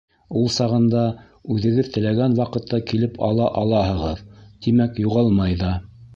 [0.39, 1.03] Ул сағында
[1.55, 4.25] үҙегеҙ теләгән ваҡытта килеп ала алаһығыҙ,
[4.67, 5.77] тимәк, юғалмай ҙа.